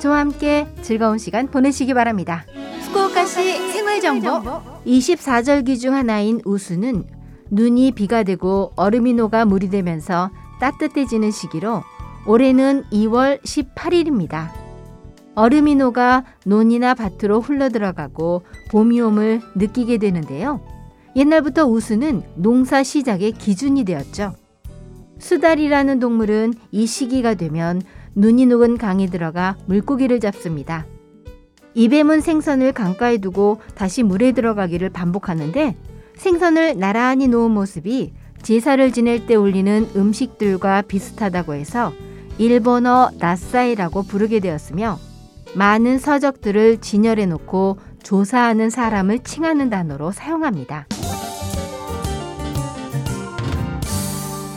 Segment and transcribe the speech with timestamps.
[0.00, 2.46] 저와 함께 즐거운 시간 보내시기 바랍니다.
[2.86, 4.28] 후쿠오카시 생활 정보
[4.86, 7.04] 24절기 중 하나인 우수는
[7.50, 11.82] 눈이 비가 되고 얼음이 녹아 물이 되면서 따뜻해지는 시기로
[12.26, 14.48] 올해는 2월 18일입니다.
[15.34, 20.60] 얼음이 녹아 논이나 밭으로 흘러들어가고 봄이 옴을 느끼게 되는데요.
[21.14, 24.34] 옛날부터 우수는 농사 시작의 기준이 되었죠.
[25.18, 27.82] 수달이라는 동물은 이 시기가 되면
[28.14, 30.86] 눈이 녹은 강에 들어가 물고기를 잡습니다.
[31.74, 35.76] 이뱀은 생선을 강가에 두고 다시 물에 들어가기를 반복하는데
[36.16, 38.12] 생선을 나란히 놓은 모습이
[38.42, 41.92] 제사를 지낼 때 올리는 음식들과 비슷하다고 해서
[42.38, 44.98] 일본어 나사이라고 부르게 되었으며
[45.54, 50.86] 많은 서적들을 진열해 놓고 조사하는 사람을 칭하는 단어로 사용합니다.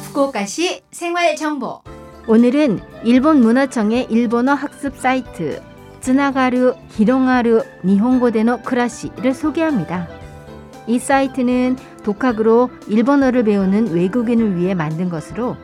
[0.06, 1.82] 후쿠오카시 생활 정보.
[2.26, 5.62] 오늘은 일본 문화청의 일본어 학습 사이트
[6.00, 10.08] 즈나가르 히롱하르 니혼고데노 크라시를 소개합니다.
[10.88, 15.58] 이 사이트는 독학으로 일본어를 배우는 외국인을 위해 만든 것으로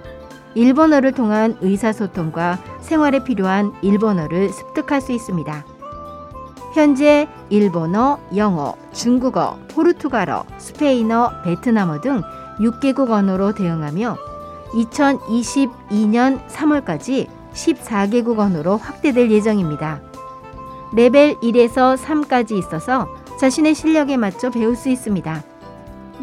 [0.53, 5.65] 일본어를 통한 의사소통과 생활에 필요한 일본어를 습득할 수 있습니다.
[6.73, 12.21] 현재 일본어, 영어, 중국어, 포르투갈어, 스페인어, 베트남어 등
[12.59, 14.28] 6개국 언어로 대응하며
[14.71, 20.01] 2022년 3월까지 14개국 언어로 확대될 예정입니다.
[20.93, 23.07] 레벨 1에서 3까지 있어서
[23.39, 25.43] 자신의 실력에 맞춰 배울 수 있습니다.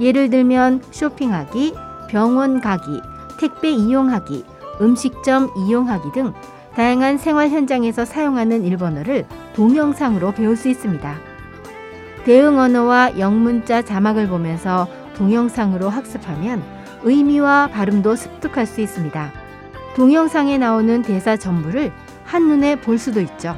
[0.00, 1.74] 예를 들면 쇼핑하기,
[2.08, 3.00] 병원 가기,
[3.38, 4.44] 택배 이용하기,
[4.80, 6.32] 음식점 이용하기 등
[6.74, 11.14] 다양한 생활 현장에서 사용하는 일본어를 동영상으로 배울 수 있습니다.
[12.24, 19.32] 대응 언어와 영문자 자막을 보면서 동영상으로 학습하면 의미와 발음도 습득할 수 있습니다.
[19.94, 21.92] 동영상에 나오는 대사 전부를
[22.24, 23.56] 한눈에 볼 수도 있죠.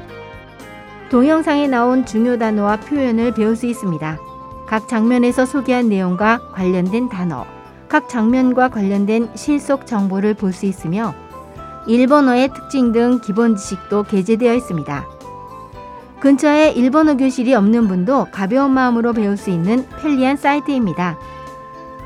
[1.09, 4.19] 동영상에 나온 중요 단어와 표현을 배울 수 있습니다.
[4.67, 7.45] 각 장면에서 소개한 내용과 관련된 단어,
[7.87, 11.15] 각 장면과 관련된 실속 정보를 볼 수 있으며
[11.87, 15.05] 일본어의 특징 등 기본 지식도 게재되어 있습니다.
[16.19, 21.17] 근처에 일본어 교실이 없는 분도 가벼운 마음으로 배울 수 있는 편리한 사이트입니다.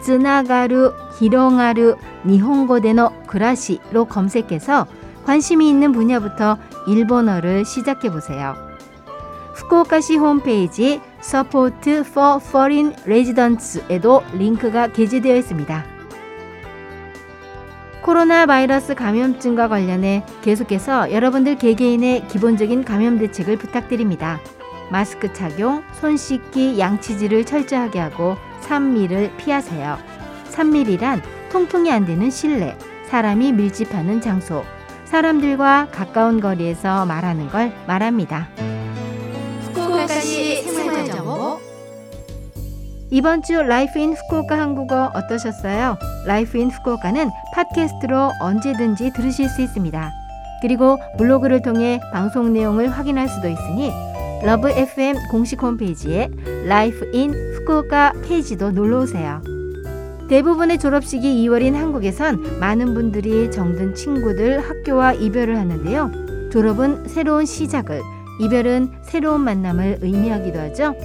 [0.02, 4.88] 즈나가루 히롱하루 니혼고데노 그라시로 검색해서
[5.26, 6.58] 관심이 있는 분야부터
[6.88, 8.56] 일본어를 시작해 보세요.
[9.56, 15.86] 후쿠오카시 홈페이지 Support for Foreign Residents에도 링크가 게재되어 있습니다.
[18.02, 24.42] 코로나 바이러스 감염증과 관련해 계속해서 여러분들 개개인의 기본적인 감염 대책을 부탁드립니다.
[24.92, 29.98] 마스크 착용, 손 씻기, 양치질을 철저하게 하고 3밀을 피하세요.
[30.54, 31.22] 3밀이란
[31.52, 32.76] 통풍이 안 되는 실내,
[33.08, 34.64] 사람이 밀집하는 장소,
[35.06, 38.48] 사람들과 가까운 거리에서 말하는 걸 말합니다.
[39.62, 41.60] 후쿠오카시 생활정보
[43.12, 46.00] 이번 주 Life in Fukuoka 한국어 어떠셨어요?
[46.26, 50.12] Life in Fukuoka는 팟캐스트로 언제든지 들으실 수 있습니다.
[50.64, 53.92] 그리고 블로그를 통해 방송 내용을 확인할 수도 있으니
[54.44, 56.30] Love FM 공식 홈페이지에
[56.66, 59.53] Life in Fukuoka 페이지도 놀러 오세요.
[60.30, 66.50] 대부분의 졸업식이 2월인 한국에선 많은 분들이 정든 친구들 학교와 이별을 하는데요.
[66.52, 68.02] 졸업은 새로운 시작을,
[68.40, 70.96] 이별은 새로운 만남을 의미하기도 하죠.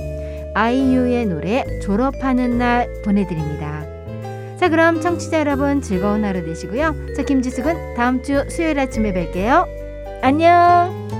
[0.54, 3.84] 아이유의 노래 졸업하는 날 보내드립니다.
[4.58, 6.94] 자 그럼 청취자 여러분 즐거운 하루 되시고요.
[7.16, 9.66] 저 김지숙은 다음 주 수요일 아침에 뵐게요.
[10.22, 11.17] 안녕.